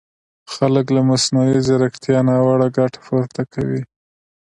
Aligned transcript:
خلک 0.53 0.85
له 0.95 1.01
مصنوعي 1.09 1.59
ځیرکیتا 1.67 2.17
ناوړه 2.27 2.67
ګټه 2.77 2.99
پورته 3.05 3.41
کوي! 3.53 3.81